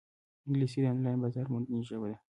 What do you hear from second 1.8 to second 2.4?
ژبه ده